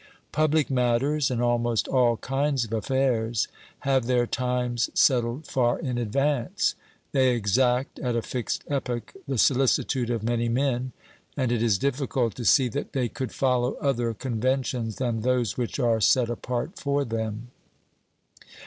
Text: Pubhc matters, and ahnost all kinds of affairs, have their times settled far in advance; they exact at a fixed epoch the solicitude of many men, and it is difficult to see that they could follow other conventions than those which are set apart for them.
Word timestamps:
Pubhc 0.33 0.71
matters, 0.71 1.29
and 1.29 1.41
ahnost 1.41 1.87
all 1.87 2.17
kinds 2.17 2.65
of 2.65 2.73
affairs, 2.73 3.47
have 3.81 4.07
their 4.07 4.25
times 4.25 4.89
settled 4.95 5.45
far 5.45 5.77
in 5.77 5.99
advance; 5.99 6.73
they 7.11 7.35
exact 7.35 7.99
at 7.99 8.15
a 8.15 8.23
fixed 8.23 8.63
epoch 8.67 9.13
the 9.27 9.37
solicitude 9.37 10.09
of 10.09 10.23
many 10.23 10.49
men, 10.49 10.91
and 11.37 11.51
it 11.51 11.61
is 11.61 11.77
difficult 11.77 12.33
to 12.33 12.45
see 12.45 12.67
that 12.67 12.93
they 12.93 13.09
could 13.09 13.31
follow 13.31 13.75
other 13.75 14.11
conventions 14.15 14.95
than 14.95 15.21
those 15.21 15.55
which 15.55 15.77
are 15.79 16.01
set 16.01 16.31
apart 16.31 16.79
for 16.79 17.05
them. 17.05 17.49